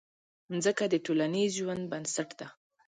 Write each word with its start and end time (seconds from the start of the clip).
مځکه 0.51 0.85
د 0.89 0.95
ټولنیز 1.05 1.49
ژوند 1.59 1.83
بنسټ 1.91 2.29
ده. 2.39 2.47